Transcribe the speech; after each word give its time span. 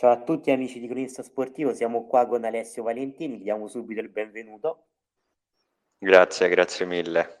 Ciao 0.00 0.12
a 0.12 0.22
tutti 0.22 0.50
amici 0.50 0.80
di 0.80 0.86
Cronista 0.86 1.22
Sportivo, 1.22 1.74
siamo 1.74 2.06
qua 2.06 2.26
con 2.26 2.42
Alessio 2.42 2.82
Valentini, 2.82 3.36
gli 3.36 3.42
diamo 3.42 3.68
subito 3.68 4.00
il 4.00 4.08
benvenuto. 4.08 4.86
Grazie, 5.98 6.48
grazie 6.48 6.86
mille. 6.86 7.40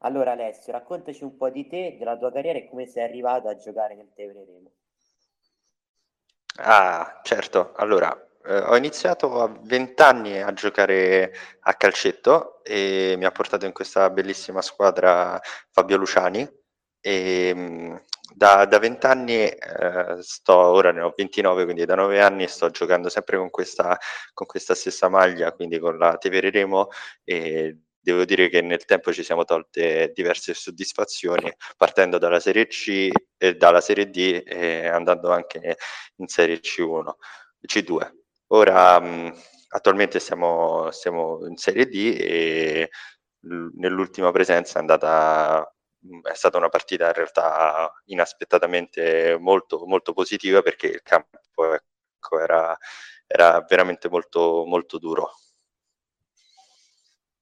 Allora 0.00 0.32
Alessio, 0.32 0.70
raccontaci 0.70 1.24
un 1.24 1.38
po' 1.38 1.48
di 1.48 1.66
te, 1.66 1.96
della 1.98 2.18
tua 2.18 2.30
carriera 2.30 2.58
e 2.58 2.68
come 2.68 2.84
sei 2.84 3.04
arrivato 3.04 3.48
a 3.48 3.56
giocare 3.56 3.94
nel 3.94 4.12
Tevere 4.14 4.44
Remo. 4.44 4.70
Ah, 6.56 7.20
certo. 7.22 7.72
Allora, 7.76 8.14
eh, 8.44 8.58
ho 8.58 8.76
iniziato 8.76 9.40
a 9.40 9.48
20 9.48 10.02
anni 10.02 10.42
a 10.42 10.52
giocare 10.52 11.32
a 11.60 11.72
calcetto 11.72 12.62
e 12.64 13.14
mi 13.16 13.24
ha 13.24 13.32
portato 13.32 13.64
in 13.64 13.72
questa 13.72 14.10
bellissima 14.10 14.60
squadra 14.60 15.40
Fabio 15.70 15.96
Luciani 15.96 16.46
e 17.00 17.54
mh, 17.54 18.02
da, 18.34 18.64
da 18.66 18.78
20 18.78 19.06
anni 19.06 19.34
eh, 19.46 20.16
sto, 20.20 20.54
ora 20.54 20.92
ne 20.92 21.00
ho 21.02 21.12
29, 21.16 21.64
quindi 21.64 21.84
da 21.84 21.94
9 21.94 22.20
anni 22.20 22.46
sto 22.48 22.70
giocando 22.70 23.08
sempre 23.08 23.36
con 23.38 23.50
questa, 23.50 23.98
con 24.32 24.46
questa 24.46 24.74
stessa 24.74 25.08
maglia, 25.08 25.52
quindi 25.52 25.78
con 25.78 25.98
la 25.98 26.16
Tevere 26.18 26.50
Remo 26.50 26.88
e 27.24 27.78
devo 28.00 28.24
dire 28.24 28.48
che 28.48 28.62
nel 28.62 28.84
tempo 28.84 29.12
ci 29.12 29.22
siamo 29.22 29.44
tolte 29.44 30.12
diverse 30.14 30.54
soddisfazioni 30.54 31.52
partendo 31.76 32.18
dalla 32.18 32.40
Serie 32.40 32.66
C 32.66 33.10
e 33.36 33.54
dalla 33.56 33.80
Serie 33.80 34.08
D 34.10 34.42
e 34.46 34.86
andando 34.86 35.30
anche 35.30 35.76
in 36.16 36.26
Serie 36.28 36.60
C1, 36.60 37.10
C2. 37.66 38.10
Ora 38.48 38.98
mh, 39.00 39.34
attualmente 39.70 40.20
siamo, 40.20 40.90
siamo 40.90 41.46
in 41.46 41.56
Serie 41.56 41.86
D 41.86 42.16
e 42.18 42.90
nell'ultima 43.76 44.30
presenza 44.32 44.78
è 44.78 44.80
andata 44.80 45.70
è 46.22 46.34
stata 46.34 46.56
una 46.56 46.68
partita 46.68 47.06
in 47.06 47.12
realtà 47.12 47.92
inaspettatamente 48.06 49.36
molto, 49.38 49.84
molto 49.86 50.12
positiva 50.12 50.62
perché 50.62 50.86
il 50.88 51.02
campo 51.02 51.74
ecco, 51.74 52.40
era, 52.40 52.76
era 53.26 53.64
veramente 53.68 54.08
molto, 54.08 54.64
molto 54.66 54.98
duro. 54.98 55.30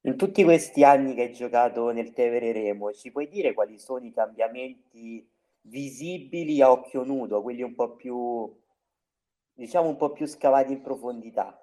In 0.02 0.16
tutti 0.16 0.44
questi 0.44 0.84
anni 0.84 1.14
che 1.14 1.22
hai 1.22 1.32
giocato 1.32 1.90
nel 1.90 2.12
Tevere 2.12 2.52
Remo, 2.52 2.92
ci 2.92 3.10
puoi 3.10 3.28
dire 3.28 3.54
quali 3.54 3.78
sono 3.78 4.04
i 4.06 4.12
cambiamenti 4.12 5.28
visibili 5.62 6.60
a 6.60 6.70
occhio 6.70 7.02
nudo, 7.02 7.42
quelli 7.42 7.62
un 7.62 7.74
po' 7.74 7.96
più, 7.96 8.56
diciamo, 9.52 9.88
un 9.88 9.96
po' 9.96 10.12
più 10.12 10.26
scavati 10.26 10.72
in 10.72 10.80
profondità? 10.80 11.60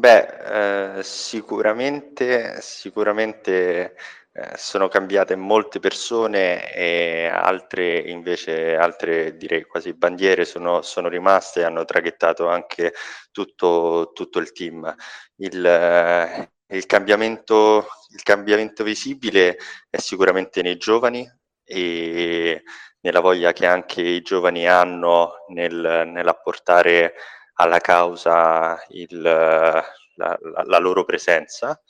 Beh, 0.00 0.98
eh, 0.98 1.02
sicuramente, 1.02 2.60
sicuramente 2.60 3.96
eh, 4.32 4.52
sono 4.56 4.86
cambiate 4.86 5.34
molte 5.34 5.80
persone 5.80 6.72
e 6.72 7.26
altre 7.26 7.98
invece, 7.98 8.76
altre 8.76 9.36
direi 9.36 9.64
quasi 9.64 9.94
bandiere 9.94 10.44
sono, 10.44 10.82
sono 10.82 11.08
rimaste 11.08 11.60
e 11.60 11.64
hanno 11.64 11.84
traghettato 11.84 12.46
anche 12.48 12.92
tutto, 13.32 14.12
tutto 14.14 14.38
il 14.38 14.52
team. 14.52 14.94
Il, 15.38 15.66
eh, 15.66 16.52
il, 16.68 16.86
cambiamento, 16.86 17.88
il 18.14 18.22
cambiamento 18.22 18.84
visibile 18.84 19.56
è 19.90 19.98
sicuramente 19.98 20.62
nei 20.62 20.76
giovani 20.76 21.28
e 21.64 22.62
nella 23.00 23.18
voglia 23.20 23.52
che 23.52 23.66
anche 23.66 24.00
i 24.02 24.22
giovani 24.22 24.68
hanno 24.68 25.44
nel, 25.48 26.04
nell'apportare 26.06 27.14
alla 27.60 27.78
causa 27.78 28.80
il, 28.88 29.20
la, 29.20 30.38
la, 30.64 30.78
loro 30.78 31.04
presenza. 31.04 31.80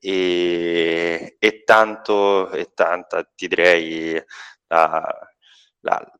E, 0.00 1.36
e, 1.38 1.62
tanto 1.64 2.50
e 2.50 2.70
tanta 2.72 3.24
ti 3.34 3.48
direi 3.48 4.22
la, 4.68 5.02
la, 5.80 6.12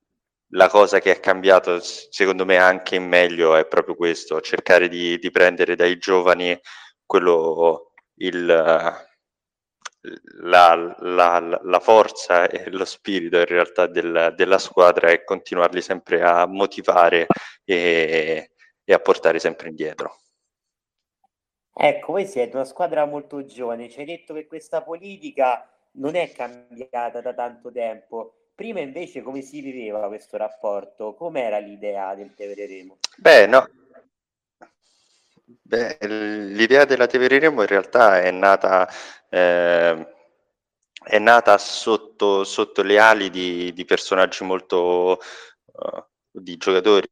la 0.52 0.68
cosa 0.68 0.98
che 0.98 1.12
è 1.12 1.20
cambiata 1.20 1.78
secondo 1.80 2.44
me 2.44 2.56
anche 2.56 2.96
in 2.96 3.06
meglio 3.06 3.54
è 3.54 3.66
proprio 3.68 3.94
questo 3.94 4.40
cercare 4.40 4.88
di, 4.88 5.16
di 5.18 5.30
prendere 5.30 5.76
dai 5.76 5.96
giovani 5.98 6.58
quello 7.06 7.92
il, 8.16 8.44
la, 10.40 10.96
la, 10.98 11.58
la, 11.62 11.80
forza 11.80 12.48
e 12.48 12.70
lo 12.70 12.84
spirito 12.84 13.38
in 13.38 13.46
realtà 13.46 13.86
del, 13.86 14.34
della 14.36 14.58
squadra 14.58 15.10
e 15.10 15.24
continuarli 15.24 15.80
sempre 15.82 16.22
a 16.22 16.46
motivare 16.46 17.26
e, 17.64 18.50
e 18.88 18.94
a 18.94 19.00
portare 19.00 19.38
sempre 19.38 19.68
indietro. 19.68 20.20
Ecco, 21.74 22.12
voi 22.12 22.26
siete 22.26 22.56
una 22.56 22.64
squadra 22.64 23.04
molto 23.04 23.44
giovane, 23.44 23.90
ci 23.90 24.00
hai 24.00 24.06
detto 24.06 24.32
che 24.32 24.46
questa 24.46 24.82
politica 24.82 25.70
non 25.92 26.14
è 26.14 26.32
cambiata 26.32 27.20
da 27.20 27.34
tanto 27.34 27.70
tempo. 27.70 28.48
Prima 28.54 28.80
invece 28.80 29.20
come 29.20 29.42
si 29.42 29.60
viveva 29.60 30.08
questo 30.08 30.38
rapporto? 30.38 31.12
Com'era 31.12 31.58
l'idea 31.58 32.14
del 32.14 32.32
Tevere 32.34 32.66
Remo? 32.66 32.96
Beh, 33.18 33.46
no. 33.46 33.68
Beh, 35.44 35.98
l'idea 36.00 36.86
della 36.86 37.06
Tevere 37.06 37.38
Remo 37.38 37.60
in 37.60 37.68
realtà 37.68 38.22
è 38.22 38.30
nata, 38.30 38.88
eh, 39.28 40.14
è 41.04 41.18
nata 41.18 41.58
sotto, 41.58 42.42
sotto, 42.44 42.82
le 42.82 42.98
ali 42.98 43.28
di, 43.28 43.70
di 43.74 43.84
personaggi 43.84 44.44
molto, 44.44 45.20
uh, 45.66 46.04
di 46.30 46.56
giocatori 46.56 47.06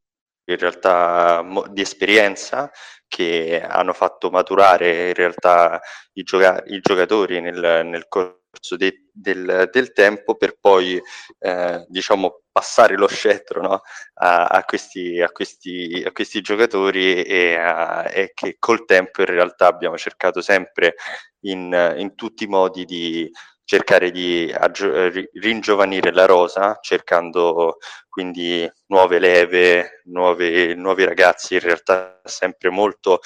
in 0.49 0.57
realtà 0.57 1.43
di 1.69 1.81
esperienza 1.81 2.71
che 3.07 3.61
hanno 3.61 3.93
fatto 3.93 4.29
maturare 4.29 5.09
in 5.09 5.13
realtà 5.13 5.79
i, 6.13 6.23
gioca- 6.23 6.63
i 6.65 6.79
giocatori 6.79 7.39
nel, 7.41 7.85
nel 7.85 8.07
corso 8.07 8.75
de- 8.77 9.07
del, 9.11 9.69
del, 9.71 9.93
tempo 9.93 10.35
per 10.35 10.57
poi 10.59 11.01
eh, 11.39 11.85
diciamo 11.87 12.41
passare 12.51 12.95
lo 12.97 13.07
scettro 13.07 13.61
no? 13.61 13.81
a, 14.15 14.45
a, 14.45 14.63
questi, 14.63 15.21
a, 15.21 15.29
questi, 15.29 16.03
a, 16.05 16.11
questi, 16.11 16.41
giocatori 16.41 17.23
e, 17.23 17.55
a, 17.55 18.09
e, 18.09 18.31
che 18.33 18.57
col 18.59 18.85
tempo 18.85 19.21
in 19.21 19.27
realtà 19.27 19.67
abbiamo 19.67 19.97
cercato 19.97 20.41
sempre 20.41 20.95
in, 21.41 21.95
in 21.97 22.15
tutti 22.15 22.45
i 22.45 22.47
modi 22.47 22.85
di 22.85 23.31
cercare 23.67 24.11
di 24.11 24.49
aggio- 24.57 25.09
ringiovanire 25.33 26.13
la 26.13 26.25
rosa, 26.25 26.77
cercando 26.79 27.79
quindi 28.07 28.69
nuove 28.85 29.19
leve, 29.19 30.01
nuove, 30.05 30.73
nuovi 30.73 31.03
ragazzi, 31.03 31.55
in 31.55 31.59
realtà 31.59 32.21
sempre 32.23 32.69
molto, 32.69 33.19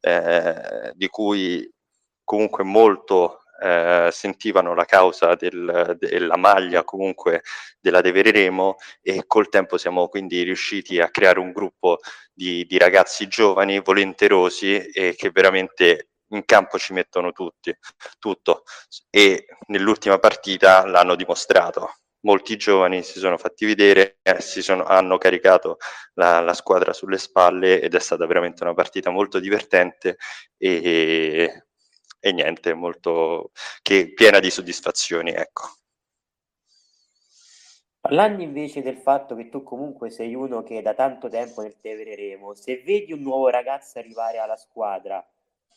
eh, 0.00 0.92
di 0.94 1.08
cui 1.08 1.70
comunque 2.24 2.64
molto 2.64 3.42
eh, 3.62 4.08
sentivano 4.10 4.74
la 4.74 4.86
causa 4.86 5.34
del, 5.34 5.94
della 5.98 6.38
maglia 6.38 6.84
comunque 6.84 7.42
della 7.78 8.00
Devereremo 8.00 8.76
e 9.02 9.24
col 9.26 9.50
tempo 9.50 9.76
siamo 9.76 10.08
quindi 10.08 10.42
riusciti 10.42 11.00
a 11.00 11.10
creare 11.10 11.38
un 11.38 11.52
gruppo 11.52 11.98
di, 12.32 12.64
di 12.64 12.78
ragazzi 12.78 13.28
giovani, 13.28 13.80
volenterosi 13.80 14.78
e 14.78 15.14
che 15.14 15.30
veramente 15.30 16.11
in 16.32 16.44
campo 16.44 16.78
ci 16.78 16.92
mettono 16.92 17.32
tutti, 17.32 17.74
tutto 18.18 18.64
e 19.10 19.46
nell'ultima 19.68 20.18
partita 20.18 20.86
l'hanno 20.86 21.14
dimostrato. 21.14 21.96
Molti 22.24 22.56
giovani 22.56 23.02
si 23.02 23.18
sono 23.18 23.36
fatti 23.36 23.66
vedere, 23.66 24.18
eh, 24.22 24.40
si 24.40 24.62
sono, 24.62 24.84
hanno 24.84 25.18
caricato 25.18 25.78
la, 26.14 26.40
la, 26.40 26.54
squadra 26.54 26.92
sulle 26.92 27.18
spalle 27.18 27.80
ed 27.80 27.94
è 27.94 27.98
stata 27.98 28.26
veramente 28.26 28.62
una 28.62 28.74
partita 28.74 29.10
molto 29.10 29.40
divertente 29.40 30.18
e, 30.56 31.64
e 32.20 32.32
niente, 32.32 32.74
molto 32.74 33.50
che, 33.82 34.12
piena 34.14 34.38
di 34.38 34.50
soddisfazioni. 34.50 35.32
Ecco. 35.32 35.62
Parlando 37.98 38.42
invece 38.42 38.82
del 38.82 38.98
fatto 38.98 39.34
che 39.34 39.48
tu 39.48 39.62
comunque 39.64 40.10
sei 40.10 40.34
uno 40.34 40.62
che 40.62 40.82
da 40.82 40.94
tanto 40.94 41.28
tempo 41.28 41.62
nel 41.62 41.78
Tevere 41.80 42.14
Remo, 42.14 42.54
se 42.54 42.82
vedi 42.84 43.12
un 43.12 43.20
nuovo 43.20 43.48
ragazzo 43.48 43.98
arrivare 43.98 44.38
alla 44.38 44.56
squadra, 44.56 45.24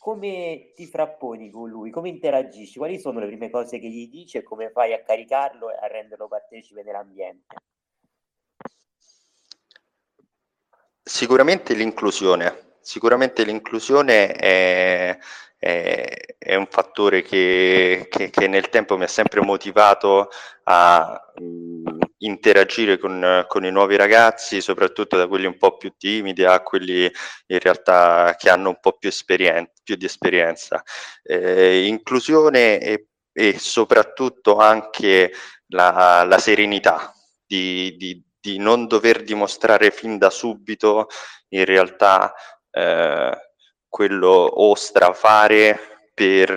come 0.06 0.70
ti 0.76 0.86
frapponi 0.86 1.50
con 1.50 1.68
lui? 1.68 1.90
Come 1.90 2.08
interagisci? 2.08 2.78
Quali 2.78 2.96
sono 3.00 3.18
le 3.18 3.26
prime 3.26 3.50
cose 3.50 3.80
che 3.80 3.88
gli 3.88 4.08
dici 4.08 4.36
e 4.36 4.44
come 4.44 4.70
fai 4.70 4.92
a 4.92 5.02
caricarlo 5.02 5.72
e 5.72 5.78
a 5.82 5.88
renderlo 5.88 6.28
partecipe 6.28 6.84
nell'ambiente? 6.84 7.56
Sicuramente 11.02 11.74
l'inclusione. 11.74 12.74
Sicuramente 12.78 13.42
l'inclusione 13.42 14.32
è, 14.32 15.18
è, 15.58 16.36
è 16.38 16.54
un 16.54 16.68
fattore 16.70 17.22
che, 17.22 18.06
che, 18.08 18.30
che, 18.30 18.46
nel 18.46 18.68
tempo 18.68 18.96
mi 18.96 19.02
ha 19.02 19.08
sempre 19.08 19.40
motivato 19.40 20.28
a 20.62 21.32
mh, 21.34 21.75
interagire 22.18 22.98
con, 22.98 23.44
con, 23.48 23.64
i 23.64 23.70
nuovi 23.70 23.96
ragazzi, 23.96 24.60
soprattutto 24.60 25.16
da 25.16 25.26
quelli 25.26 25.46
un 25.46 25.58
po' 25.58 25.76
più 25.76 25.92
timidi 25.96 26.44
a 26.44 26.60
quelli 26.60 27.10
in 27.46 27.58
realtà 27.58 28.34
che 28.38 28.48
hanno 28.48 28.70
un 28.70 28.78
po' 28.80 28.92
più, 28.92 29.10
più 29.82 29.96
di 29.96 30.04
esperienza. 30.04 30.82
Eh, 31.22 31.86
inclusione 31.86 32.78
e, 32.80 33.08
e, 33.32 33.58
soprattutto 33.58 34.56
anche 34.56 35.32
la, 35.68 36.24
la 36.26 36.38
serenità 36.38 37.12
di, 37.44 37.94
di, 37.96 38.24
di, 38.40 38.58
non 38.58 38.86
dover 38.86 39.22
dimostrare 39.22 39.90
fin 39.90 40.18
da 40.18 40.30
subito 40.30 41.08
in 41.48 41.64
realtà 41.64 42.32
eh, 42.70 43.36
quello 43.88 44.28
o 44.28 44.74
strafare 44.74 45.95
per 46.16 46.50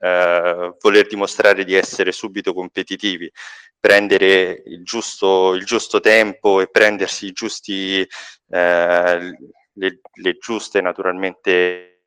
eh, 0.00 0.74
voler 0.80 1.06
dimostrare 1.06 1.64
di 1.64 1.74
essere 1.74 2.10
subito 2.10 2.52
competitivi, 2.52 3.30
prendere 3.78 4.60
il 4.66 4.82
giusto, 4.82 5.54
il 5.54 5.64
giusto 5.64 6.00
tempo 6.00 6.60
e 6.60 6.68
prendersi 6.68 7.30
giusti, 7.30 8.00
eh, 8.00 9.36
le, 9.72 10.00
le, 10.12 10.36
giuste 10.40 10.80
naturalmente 10.80 12.06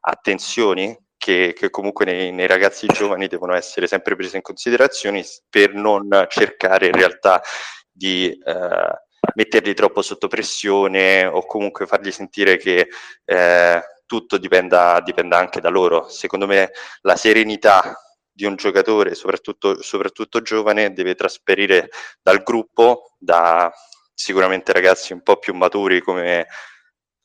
attenzioni 0.00 0.98
che, 1.16 1.54
che 1.56 1.70
comunque 1.70 2.04
nei, 2.04 2.32
nei, 2.32 2.48
ragazzi 2.48 2.88
giovani 2.88 3.28
devono 3.28 3.54
essere 3.54 3.86
sempre 3.86 4.16
prese 4.16 4.36
in 4.36 4.42
considerazione 4.42 5.24
per 5.48 5.72
non 5.74 6.26
cercare 6.28 6.86
in 6.86 6.94
realtà 6.94 7.40
di 7.88 8.28
eh, 8.44 8.90
metterli 9.36 9.72
troppo 9.74 10.02
sotto 10.02 10.26
pressione 10.26 11.26
o 11.26 11.46
comunque 11.46 11.86
fargli 11.86 12.10
sentire 12.10 12.56
che 12.56 12.88
eh, 13.24 13.80
tutto 14.10 14.38
dipenda, 14.38 15.00
dipenda 15.04 15.38
anche 15.38 15.60
da 15.60 15.68
loro. 15.68 16.08
Secondo 16.08 16.48
me 16.48 16.72
la 17.02 17.14
serenità 17.14 17.96
di 18.28 18.44
un 18.44 18.56
giocatore, 18.56 19.14
soprattutto, 19.14 19.80
soprattutto 19.82 20.42
giovane, 20.42 20.92
deve 20.92 21.14
trasferire 21.14 21.90
dal 22.20 22.42
gruppo, 22.42 23.14
da 23.18 23.72
sicuramente 24.12 24.72
ragazzi 24.72 25.12
un 25.12 25.22
po' 25.22 25.36
più 25.36 25.54
maturi 25.54 26.00
come, 26.00 26.48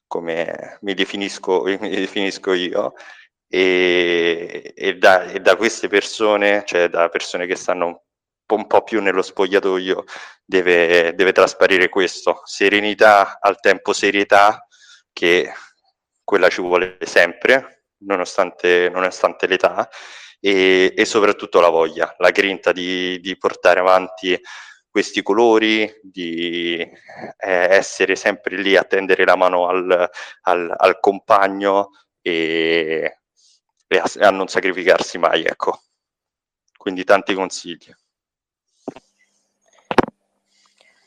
come 0.05 0.77
mi, 0.81 0.93
definisco, 0.93 1.63
mi 1.81 1.89
definisco 1.89 2.53
io, 2.53 2.93
e, 3.47 4.71
e, 4.75 4.97
da, 4.97 5.23
e, 5.23 5.39
da, 5.39 5.55
queste 5.55 5.87
persone, 5.87 6.63
cioè 6.67 6.87
da 6.87 7.09
persone 7.09 7.47
che 7.47 7.55
stanno 7.55 8.03
un 8.53 8.67
po', 8.67 8.83
più 8.83 9.01
nello 9.01 9.23
spogliatoio, 9.23 10.03
deve, 10.45 11.15
deve 11.15 11.31
trasparire 11.31 11.89
questo, 11.89 12.41
serenità 12.43 13.39
al 13.41 13.59
tempo 13.59 13.91
serietà, 13.91 14.67
che 15.11 15.51
quella 16.25 16.49
ci 16.49 16.59
vuole 16.59 16.97
sempre, 17.03 17.85
nonostante, 17.99 18.89
nonostante 18.89 19.47
l'età, 19.47 19.87
e, 20.41 20.93
e, 20.95 21.05
soprattutto 21.05 21.61
la 21.61 21.69
voglia, 21.69 22.13
la 22.17 22.31
grinta 22.31 22.73
di, 22.73 23.19
di 23.21 23.37
portare 23.37 23.79
avanti 23.79 24.37
questi 24.89 25.21
colori, 25.21 25.91
di 26.01 26.77
eh, 26.79 26.91
essere 27.37 28.15
sempre 28.15 28.57
lì 28.57 28.75
a 28.75 28.83
tendere 28.83 29.25
la 29.25 29.35
mano 29.35 29.67
al, 29.67 30.09
al, 30.41 30.73
al 30.75 30.99
compagno 30.99 31.91
e, 32.21 33.19
e, 33.87 33.97
a, 33.97 34.27
a, 34.27 34.29
non 34.31 34.47
sacrificarsi 34.47 35.17
mai, 35.17 35.45
ecco. 35.45 35.81
Quindi 36.77 37.03
tanti 37.03 37.33
consigli. 37.33 37.93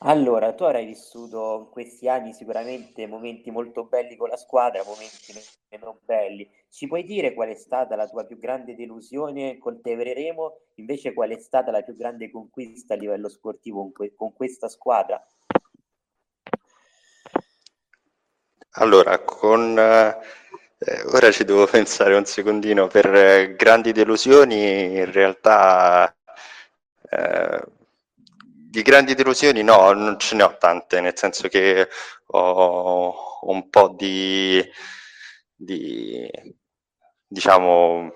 Allora, 0.02 0.54
tu 0.54 0.62
avrai 0.62 0.86
vissuto 0.86 1.64
in 1.64 1.70
questi 1.70 2.08
anni 2.08 2.32
sicuramente 2.32 3.08
momenti 3.08 3.50
molto 3.50 3.84
belli 3.84 4.14
con 4.16 4.28
la 4.28 4.36
squadra, 4.36 4.84
momenti 4.84 5.32
meno 5.70 5.98
belli. 6.04 6.48
Ci 6.70 6.86
puoi 6.86 7.02
dire 7.02 7.34
qual 7.34 7.48
è 7.48 7.54
stata 7.54 7.96
la 7.96 8.08
tua 8.08 8.24
più 8.24 8.38
grande 8.38 8.76
delusione 8.76 9.58
col 9.58 9.80
Tevere? 9.80 10.32
Invece 10.76 11.12
qual 11.14 11.30
è 11.30 11.38
stata 11.38 11.72
la 11.72 11.82
più 11.82 11.96
grande 11.96 12.30
conquista 12.30 12.94
a 12.94 12.96
livello 12.96 13.28
sportivo 13.28 13.80
con, 13.80 13.92
que- 13.92 14.14
con 14.14 14.32
questa 14.32 14.68
squadra? 14.68 15.20
Allora, 18.72 19.18
con, 19.18 19.76
eh, 19.76 21.02
ora 21.12 21.32
ci 21.32 21.42
devo 21.42 21.66
pensare 21.70 22.14
un 22.14 22.24
secondino. 22.24 22.86
Per 22.86 23.12
eh, 23.12 23.56
grandi 23.56 23.90
delusioni, 23.90 24.96
in 24.96 25.10
realtà 25.10 26.14
eh, 27.10 27.76
di 28.70 28.82
grandi 28.82 29.14
delusioni 29.14 29.62
no, 29.62 29.92
non 29.92 30.18
ce 30.18 30.34
ne 30.36 30.42
ho 30.42 30.56
tante, 30.58 31.00
nel 31.00 31.16
senso 31.16 31.48
che 31.48 31.88
ho 32.26 33.14
un 33.42 33.68
po' 33.70 33.94
di, 33.96 34.62
di 35.54 36.28
diciamo, 37.26 38.12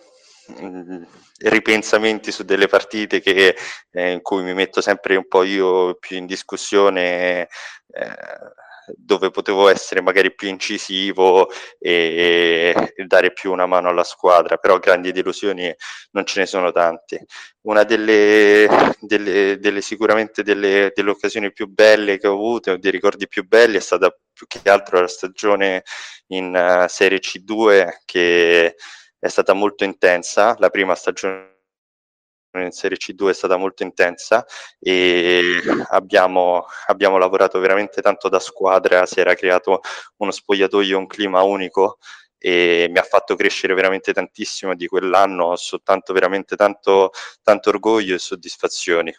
mh, 0.58 1.02
ripensamenti 1.38 2.30
su 2.32 2.44
delle 2.44 2.66
partite 2.68 3.20
che, 3.20 3.56
eh, 3.92 4.12
in 4.12 4.22
cui 4.22 4.42
mi 4.42 4.54
metto 4.54 4.80
sempre 4.80 5.16
un 5.16 5.26
po' 5.28 5.42
io 5.42 5.94
più 5.96 6.16
in 6.16 6.26
discussione. 6.26 7.48
Eh, 7.88 8.14
dove 8.96 9.30
potevo 9.30 9.68
essere 9.68 10.00
magari 10.00 10.34
più 10.34 10.48
incisivo 10.48 11.48
e, 11.78 12.74
e, 12.94 13.04
dare 13.04 13.32
più 13.32 13.52
una 13.52 13.66
mano 13.66 13.88
alla 13.88 14.04
squadra, 14.04 14.56
però 14.56 14.78
grandi 14.78 15.12
delusioni 15.12 15.72
non 16.12 16.24
ce 16.24 16.40
ne 16.40 16.46
sono 16.46 16.72
tante. 16.72 17.26
Una 17.62 17.84
delle, 17.84 18.68
delle, 19.00 19.58
delle 19.58 19.80
sicuramente 19.80 20.42
delle, 20.42 20.92
delle, 20.94 21.10
occasioni 21.10 21.52
più 21.52 21.66
belle 21.68 22.18
che 22.18 22.26
ho 22.26 22.34
avuto, 22.34 22.76
dei 22.76 22.90
ricordi 22.90 23.28
più 23.28 23.46
belli, 23.46 23.76
è 23.76 23.80
stata 23.80 24.14
più 24.32 24.46
che 24.46 24.68
altro 24.68 25.00
la 25.00 25.08
stagione 25.08 25.82
in 26.28 26.54
uh, 26.54 26.88
Serie 26.88 27.18
C2 27.18 28.00
che 28.04 28.74
è 29.18 29.28
stata 29.28 29.52
molto 29.52 29.84
intensa, 29.84 30.56
la 30.58 30.70
prima 30.70 30.94
stagione 30.94 31.52
in 32.60 32.70
Serie 32.72 32.98
C2 32.98 33.30
è 33.30 33.34
stata 33.34 33.56
molto 33.56 33.82
intensa 33.82 34.44
e 34.78 35.60
abbiamo, 35.90 36.66
abbiamo 36.86 37.16
lavorato 37.18 37.58
veramente 37.58 38.02
tanto 38.02 38.28
da 38.28 38.38
squadra, 38.38 39.06
si 39.06 39.20
era 39.20 39.34
creato 39.34 39.80
uno 40.16 40.30
spogliatoio, 40.30 40.98
un 40.98 41.06
clima 41.06 41.42
unico 41.42 41.98
e 42.38 42.88
mi 42.90 42.98
ha 42.98 43.02
fatto 43.02 43.36
crescere 43.36 43.74
veramente 43.74 44.12
tantissimo 44.12 44.74
di 44.74 44.86
quell'anno, 44.86 45.44
ho 45.46 45.56
soltanto 45.56 46.12
veramente 46.12 46.56
tanto, 46.56 47.10
tanto 47.42 47.70
orgoglio 47.70 48.14
e 48.14 48.18
soddisfazioni. 48.18 49.14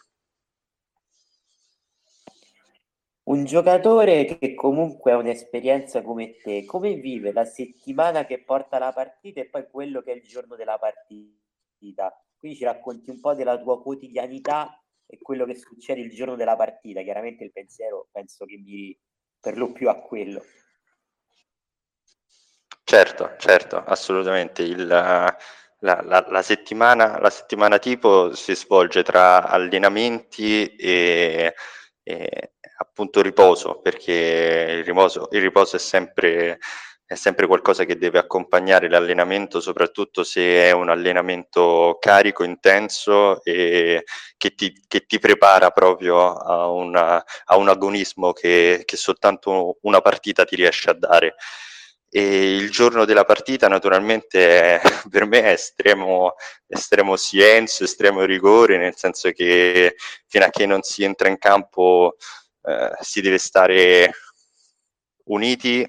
Un 3.25 3.45
giocatore 3.45 4.25
che 4.25 4.53
comunque 4.53 5.13
ha 5.13 5.17
un'esperienza 5.17 6.01
come 6.01 6.35
te, 6.35 6.65
come 6.65 6.95
vive 6.95 7.31
la 7.31 7.45
settimana 7.45 8.25
che 8.25 8.43
porta 8.43 8.77
la 8.77 8.91
partita 8.91 9.39
e 9.39 9.47
poi 9.47 9.65
quello 9.71 10.01
che 10.01 10.11
è 10.11 10.15
il 10.15 10.23
giorno 10.23 10.57
della 10.57 10.77
partita? 10.77 12.13
Quindi 12.43 12.59
ci 12.59 12.65
racconti 12.65 13.09
un 13.09 13.21
po' 13.21 13.33
della 13.33 13.57
tua 13.57 13.81
quotidianità 13.81 14.77
e 15.05 15.17
quello 15.21 15.45
che 15.45 15.55
succede 15.55 16.01
il 16.01 16.13
giorno 16.13 16.35
della 16.35 16.57
partita. 16.57 17.01
Chiaramente 17.01 17.45
il 17.45 17.53
pensiero 17.53 18.09
penso 18.11 18.43
che 18.43 18.57
miri 18.57 18.99
per 19.39 19.57
lo 19.57 19.71
più 19.71 19.87
a 19.87 20.01
quello. 20.01 20.43
Certo, 22.83 23.35
certo, 23.37 23.77
assolutamente. 23.77 24.61
Il, 24.61 24.85
la, 24.85 25.33
la, 25.79 26.25
la, 26.27 26.41
settimana, 26.41 27.17
la 27.17 27.29
settimana 27.29 27.79
tipo 27.79 28.35
si 28.35 28.53
svolge 28.55 29.03
tra 29.03 29.47
allenamenti 29.47 30.75
e, 30.75 31.53
e 32.03 32.53
appunto 32.79 33.21
riposo, 33.21 33.79
perché 33.79 34.65
il 34.79 34.83
riposo, 34.83 35.29
il 35.31 35.39
riposo 35.39 35.77
è 35.77 35.79
sempre 35.79 36.59
è 37.05 37.15
sempre 37.15 37.47
qualcosa 37.47 37.83
che 37.83 37.97
deve 37.97 38.17
accompagnare 38.19 38.89
l'allenamento, 38.89 39.59
soprattutto 39.59 40.23
se 40.23 40.67
è 40.67 40.71
un 40.71 40.89
allenamento 40.89 41.97
carico, 41.99 42.43
intenso 42.43 43.43
e 43.43 44.03
che 44.37 44.55
ti, 44.55 44.73
che 44.87 45.05
ti 45.05 45.19
prepara 45.19 45.69
proprio 45.71 46.33
a, 46.33 46.67
una, 46.69 47.23
a 47.45 47.57
un 47.57 47.69
agonismo 47.69 48.31
che, 48.31 48.83
che 48.85 48.97
soltanto 48.97 49.77
una 49.81 50.01
partita 50.01 50.45
ti 50.45 50.55
riesce 50.55 50.89
a 50.89 50.93
dare. 50.93 51.35
E 52.09 52.55
il 52.55 52.69
giorno 52.69 53.05
della 53.05 53.25
partita 53.25 53.67
naturalmente 53.67 54.79
per 55.09 55.25
me 55.25 55.41
è 55.43 55.51
estremo, 55.53 56.35
estremo 56.67 57.15
silenzio, 57.15 57.85
estremo 57.85 58.23
rigore, 58.23 58.77
nel 58.77 58.95
senso 58.95 59.31
che 59.31 59.95
fino 60.27 60.45
a 60.45 60.49
che 60.49 60.65
non 60.65 60.81
si 60.83 61.03
entra 61.03 61.27
in 61.27 61.37
campo 61.37 62.15
eh, 62.63 62.91
si 63.01 63.19
deve 63.21 63.37
stare 63.39 64.11
uniti, 65.25 65.87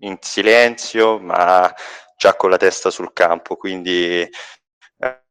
in 0.00 0.18
silenzio, 0.20 1.18
ma 1.18 1.72
già 2.16 2.34
con 2.34 2.50
la 2.50 2.56
testa 2.56 2.90
sul 2.90 3.12
campo, 3.12 3.56
quindi 3.56 4.20
eh, 4.98 5.22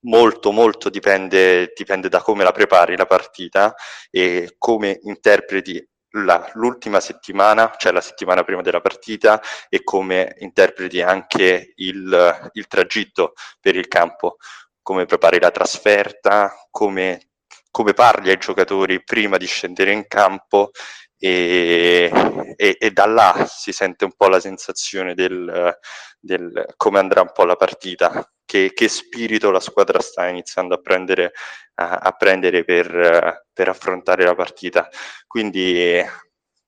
molto 0.00 0.52
molto 0.52 0.88
dipende, 0.88 1.72
dipende 1.74 2.08
da 2.08 2.22
come 2.22 2.44
la 2.44 2.52
prepari 2.52 2.96
la 2.96 3.06
partita 3.06 3.74
e 4.10 4.54
come 4.58 4.98
interpreti 5.02 5.86
la, 6.24 6.50
l'ultima 6.54 7.00
settimana, 7.00 7.74
cioè 7.76 7.92
la 7.92 8.00
settimana 8.00 8.42
prima 8.44 8.62
della 8.62 8.80
partita, 8.80 9.40
e 9.68 9.82
come 9.82 10.34
interpreti 10.38 11.02
anche 11.02 11.72
il, 11.76 12.50
il 12.52 12.66
tragitto 12.66 13.34
per 13.60 13.76
il 13.76 13.88
campo, 13.88 14.36
come 14.80 15.04
prepari 15.04 15.38
la 15.40 15.50
trasferta, 15.50 16.54
come, 16.70 17.30
come 17.70 17.92
parli 17.92 18.30
ai 18.30 18.38
giocatori 18.38 19.02
prima 19.02 19.36
di 19.36 19.46
scendere 19.46 19.92
in 19.92 20.06
campo 20.06 20.70
e, 21.18 22.10
e, 22.56 22.76
e, 22.78 22.90
da 22.90 23.06
là 23.06 23.46
si 23.48 23.72
sente 23.72 24.04
un 24.04 24.12
po' 24.16 24.28
la 24.28 24.40
sensazione 24.40 25.14
del, 25.14 25.76
del 26.20 26.74
come 26.76 26.98
andrà 26.98 27.22
un 27.22 27.32
po' 27.32 27.44
la 27.44 27.56
partita, 27.56 28.30
che, 28.44 28.72
che, 28.74 28.88
spirito 28.88 29.50
la 29.50 29.60
squadra 29.60 30.00
sta 30.00 30.28
iniziando 30.28 30.74
a 30.74 30.78
prendere, 30.78 31.32
a, 31.74 31.96
a 31.96 32.12
prendere 32.12 32.64
per, 32.64 33.44
per, 33.52 33.68
affrontare 33.68 34.24
la 34.24 34.34
partita. 34.34 34.88
Quindi 35.26 36.02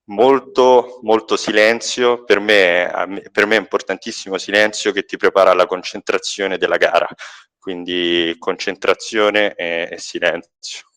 molto, 0.06 1.00
molto 1.02 1.36
silenzio, 1.36 2.24
per 2.24 2.40
me, 2.40 3.20
per 3.32 3.46
me 3.46 3.56
è 3.56 3.60
importantissimo 3.60 4.38
silenzio 4.38 4.92
che 4.92 5.04
ti 5.04 5.16
prepara 5.16 5.50
alla 5.50 5.66
concentrazione 5.66 6.58
della 6.58 6.76
gara, 6.76 7.08
quindi 7.58 8.34
concentrazione 8.38 9.54
e, 9.54 9.88
e 9.92 9.98
silenzio. 9.98 10.87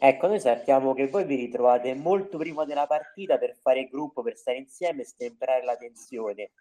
Ecco, 0.00 0.28
noi 0.28 0.40
sappiamo 0.40 0.94
che 0.94 1.08
voi 1.08 1.24
vi 1.24 1.34
ritrovate 1.34 1.92
molto 1.94 2.38
prima 2.38 2.64
della 2.64 2.86
partita 2.86 3.36
per 3.36 3.56
fare 3.56 3.86
gruppo, 3.88 4.22
per 4.22 4.36
stare 4.36 4.58
insieme 4.58 5.02
e 5.02 5.04
stemperare 5.06 5.64
la 5.64 5.76
tensione. 5.76 6.52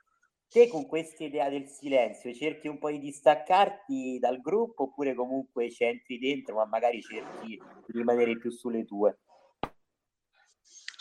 te 0.49 0.67
con 0.67 0.87
questa 0.87 1.23
idea 1.23 1.49
del 1.49 1.67
silenzio 1.67 2.33
cerchi 2.33 2.67
un 2.67 2.79
po' 2.79 2.89
di 2.91 2.99
distaccarti 2.99 4.17
dal 4.19 4.41
gruppo 4.41 4.83
oppure 4.83 5.13
comunque 5.13 5.69
ci 5.71 5.83
entri 5.83 6.17
dentro 6.19 6.55
ma 6.55 6.65
magari 6.65 7.01
cerchi 7.01 7.61
di 7.85 7.93
rimanere 7.93 8.37
più 8.37 8.49
sulle 8.51 8.85
tue? 8.85 9.19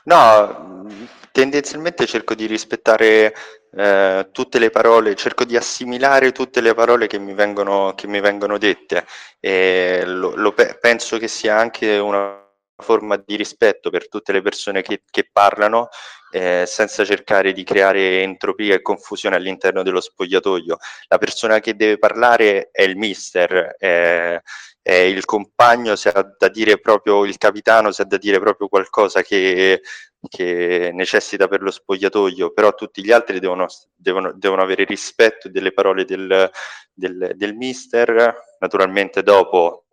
No, 0.07 0.87
tendenzialmente 1.33 2.07
cerco 2.07 2.35
di 2.35 2.47
rispettare 2.47 3.35
eh, 3.73 4.29
tutte 4.31 4.59
le 4.61 4.71
parole, 4.71 5.17
cerco 5.17 5.45
di 5.45 5.57
assimilare 5.57 6.31
tutte 6.33 6.61
le 6.61 6.75
parole 6.75 7.09
che 7.09 7.19
mi 7.19 7.35
vengono, 7.35 7.93
che 7.97 8.07
mi 8.07 8.21
vengono 8.21 8.57
dette. 8.57 9.05
E 9.41 10.05
lo, 10.07 10.35
lo 10.37 10.53
pe- 10.53 10.79
penso 10.81 11.19
che 11.19 11.27
sia 11.29 11.59
anche 11.59 11.99
una 11.99 12.46
forma 12.77 13.17
di 13.17 13.37
rispetto 13.37 13.91
per 13.91 14.09
tutte 14.09 14.33
le 14.33 14.43
persone 14.43 14.83
che, 14.83 15.03
che 15.11 15.29
parlano 15.33 15.89
eh, 16.31 16.65
senza 16.67 17.05
cercare 17.05 17.53
di 17.53 17.65
creare 17.65 18.23
entropia 18.23 18.75
e 18.75 18.83
confusione 18.83 19.37
all'interno 19.37 19.83
dello 19.83 20.01
spogliatoio. 20.01 20.77
La 21.09 21.19
persona 21.19 21.61
che 21.61 21.75
deve 21.75 21.99
parlare 21.99 22.69
è 22.71 22.83
il 22.83 22.97
mister, 22.97 23.77
è, 23.79 24.41
è 24.83 24.95
il 24.95 25.25
compagno, 25.25 25.97
se 25.97 26.11
ha 26.11 26.35
da 26.39 26.49
dire 26.49 26.79
proprio 26.79 27.25
il 27.25 27.39
capitano, 27.39 27.93
se 27.93 28.03
ha 28.03 28.05
da 28.07 28.19
dire 28.19 28.39
proprio 28.39 28.69
qualcosa 28.69 29.23
che, 29.23 29.81
che 30.29 30.91
necessita 30.93 31.49
per 31.49 31.63
lo 31.63 31.71
spogliatoio, 31.71 32.53
però 32.53 32.75
tutti 32.75 33.03
gli 33.03 33.13
altri 33.13 33.41
devono, 33.41 33.67
devono, 33.95 34.33
devono 34.35 34.63
avere 34.63 34.85
rispetto 34.85 35.49
delle 35.49 35.73
parole 35.73 36.05
del, 36.05 36.51
del, 36.93 37.33
del 37.35 37.55
mister. 37.55 38.45
Naturalmente 38.59 39.23
dopo, 39.23 39.87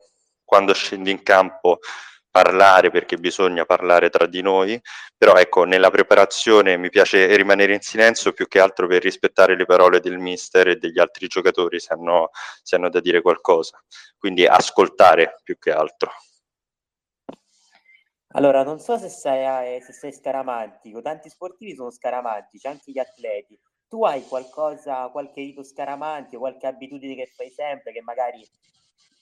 quando 0.43 0.73
scendi 0.73 1.11
in 1.11 1.23
campo, 1.23 1.79
parlare 2.33 2.89
perché 2.89 3.17
bisogna 3.17 3.63
parlare 3.63 4.09
tra 4.09 4.25
di 4.25 4.41
noi, 4.41 4.81
però 5.15 5.35
ecco, 5.35 5.65
nella 5.65 5.91
preparazione 5.91 6.77
mi 6.77 6.89
piace 6.89 7.35
rimanere 7.35 7.75
in 7.75 7.81
silenzio 7.81 8.33
più 8.33 8.47
che 8.47 8.59
altro 8.59 8.87
per 8.87 9.03
rispettare 9.03 9.55
le 9.55 9.65
parole 9.65 9.99
del 9.99 10.17
mister 10.17 10.69
e 10.69 10.77
degli 10.77 10.99
altri 10.99 11.27
giocatori 11.27 11.79
se 11.79 11.93
hanno, 11.93 12.31
se 12.63 12.75
hanno 12.75 12.89
da 12.89 12.99
dire 13.01 13.21
qualcosa, 13.21 13.79
quindi 14.17 14.47
ascoltare 14.47 15.41
più 15.43 15.59
che 15.59 15.71
altro. 15.71 16.11
Allora, 18.29 18.63
non 18.63 18.79
so 18.79 18.97
se 18.97 19.09
sei, 19.09 19.79
se 19.83 19.93
sei 19.93 20.11
scaramantico, 20.11 21.03
tanti 21.03 21.29
sportivi 21.29 21.75
sono 21.75 21.91
scaramantici, 21.91 22.65
anche 22.65 22.91
gli 22.91 22.97
atleti. 22.97 23.55
Tu 23.87 24.03
hai 24.05 24.23
qualcosa, 24.23 25.07
qualche 25.09 25.41
rito 25.41 25.63
scaramantico, 25.63 26.39
qualche 26.39 26.65
abitudine 26.65 27.13
che 27.13 27.31
fai 27.35 27.51
sempre, 27.51 27.91
che 27.91 28.01
magari 28.01 28.43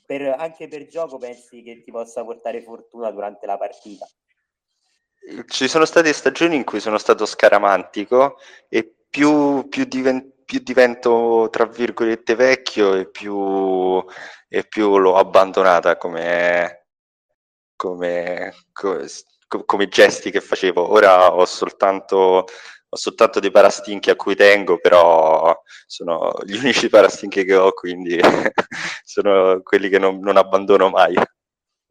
per, 0.06 0.36
anche 0.38 0.68
per 0.68 0.88
gioco 0.88 1.18
pensi 1.18 1.62
che 1.64 1.82
ti 1.82 1.92
possa 1.92 2.24
portare 2.24 2.62
fortuna 2.62 3.12
durante 3.12 3.46
la 3.46 3.58
partita? 3.58 4.06
Ci 5.48 5.68
sono 5.68 5.86
state 5.86 6.12
stagioni 6.14 6.56
in 6.56 6.64
cui 6.64 6.80
sono 6.80 6.98
stato 6.98 7.26
scaramantico 7.26 8.38
e 8.68 8.94
più, 9.10 9.68
più, 9.70 9.86
diven- 9.86 10.44
più 10.46 10.60
divento, 10.60 11.48
tra 11.52 11.66
virgolette, 11.66 12.36
vecchio 12.36 12.96
e 12.96 13.10
più, 13.10 14.04
e 14.50 14.64
più 14.68 14.98
l'ho 14.98 15.18
abbandonata 15.18 15.98
come, 15.98 16.88
come, 17.76 18.54
come, 18.74 19.08
come 19.66 19.88
gesti 19.88 20.32
che 20.32 20.42
facevo. 20.42 20.92
Ora 20.92 21.34
ho 21.34 21.46
soltanto 21.46 22.46
ho 22.94 22.98
soltanto 22.98 23.40
dei 23.40 23.52
parastinchi 23.52 24.10
a 24.10 24.18
cui 24.18 24.36
tengo, 24.36 24.78
però 24.78 25.58
sono 25.88 26.34
gli 26.44 26.56
unici 26.60 26.90
parastinchi 26.90 27.46
che 27.46 27.56
ho, 27.56 27.72
quindi 27.72 28.20
sono 29.04 29.62
quelli 29.64 29.88
che 29.88 29.98
non, 29.98 30.20
non, 30.20 30.36
abbandono 30.36 30.90
mai. 30.90 31.16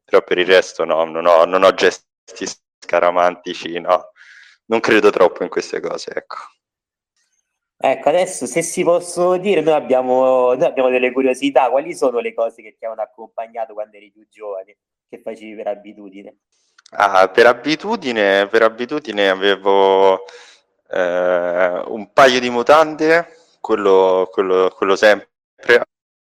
Però 0.04 0.22
per 0.22 0.38
il 0.38 0.46
resto 0.46 0.84
no, 0.84 1.04
non 1.04 1.24
ho, 1.24 1.44
non 1.46 1.62
ho 1.62 1.72
gesti 1.72 2.46
scaramantici, 2.78 3.80
no. 3.80 4.10
Non 4.66 4.80
credo 4.80 5.10
troppo 5.10 5.42
in 5.42 5.48
queste 5.48 5.80
cose, 5.80 6.10
ecco. 6.14 6.36
Ecco, 7.82 8.08
adesso 8.10 8.44
se 8.44 8.60
si 8.60 8.84
possono 8.84 9.38
dire, 9.38 9.62
noi 9.62 9.72
abbiamo, 9.72 10.52
noi 10.52 10.64
abbiamo 10.64 10.90
delle 10.90 11.12
curiosità. 11.12 11.70
Quali 11.70 11.94
sono 11.94 12.18
le 12.18 12.34
cose 12.34 12.60
che 12.60 12.76
ti 12.78 12.84
hanno 12.84 13.00
accompagnato 13.00 13.72
quando 13.72 13.96
eri 13.96 14.10
più 14.12 14.28
giovane, 14.28 14.76
che 15.08 15.18
facevi 15.22 15.54
per 15.54 15.68
abitudine? 15.68 16.36
Ah, 16.90 17.28
per 17.30 17.46
abitudine, 17.46 18.48
per 18.48 18.62
abitudine 18.62 19.30
avevo 19.30 20.24
eh, 20.90 21.82
un 21.86 22.12
paio 22.12 22.40
di 22.40 22.50
mutande, 22.50 23.36
quello, 23.60 24.28
quello, 24.30 24.70
quello 24.70 24.96
sempre, 24.96 25.28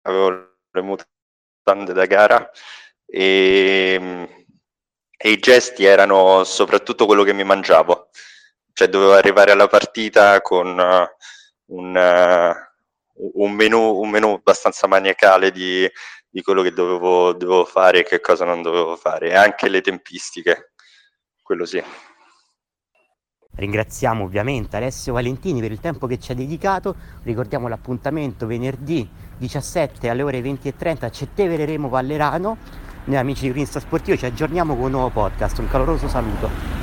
avevo 0.03 0.57
le 0.71 0.81
mutande 0.81 1.93
da 1.93 2.07
gara 2.07 2.51
e, 3.07 4.29
e, 5.17 5.31
i 5.31 5.39
gesti 5.39 5.85
erano 5.85 6.45
soprattutto 6.45 7.07
quello 7.07 7.23
che 7.23 7.33
mi 7.33 7.45
mangiavo, 7.45 8.09
cioè 8.73 8.89
dovevo 8.89 9.15
arrivare 9.15 9.51
alla 9.53 9.69
partita 9.69 10.41
con 10.41 10.79
uh, 10.79 11.75
un, 11.77 11.95
uh, 11.95 13.43
un, 13.43 13.53
menù, 13.53 14.01
un 14.01 14.11
menù 14.11 14.33
abbastanza 14.33 14.87
maniacale 14.87 15.51
di, 15.51 15.89
di 16.29 16.43
quello 16.43 16.63
che 16.63 16.73
dovevo, 16.73 17.33
dovevo 17.33 17.65
fare 17.65 18.01
e 18.01 18.03
che 18.05 18.21
cosa 18.21 18.45
non 18.45 18.63
dovevo 18.63 18.97
fare, 18.97 19.31
e 19.31 19.35
anche 19.35 19.69
le 19.69 19.81
tempistiche, 19.81 20.73
quello 21.43 21.65
sì. 21.67 21.83
Ringraziamo 23.57 24.25
ovviamente 24.25 24.77
Alessio 24.77 25.13
Valentini 25.13 25.61
per 25.61 25.71
il 25.71 25.79
tempo 25.79 26.07
che 26.07 26.19
ci 26.19 26.33
ha 26.33 26.35
dedicato, 26.35 26.95
ricordiamo 27.23 27.69
l'appuntamento 27.69 28.47
venerdì 28.47 29.09
17 29.39 30.09
alle 30.09 30.23
ore 30.23 30.41
20.30 30.41 31.05
a 31.05 31.11
Cettevere 31.11 31.65
Vallerano. 31.89 32.57
Noi 33.05 33.17
amici 33.17 33.43
di 33.43 33.53
Greensta 33.53 33.81
Sportivo 33.81 34.17
ci 34.17 34.27
aggiorniamo 34.27 34.75
con 34.75 34.87
un 34.87 34.91
nuovo 34.91 35.11
podcast, 35.11 35.59
un 35.59 35.69
caloroso 35.69 36.09
saluto. 36.09 36.83